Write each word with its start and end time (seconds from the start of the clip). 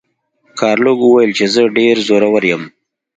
ګارلوک 0.59 0.99
وویل 1.03 1.31
چې 1.37 1.45
زه 1.53 1.61
ډیر 1.77 1.95
زورور 2.07 2.43
یم. 2.51 2.63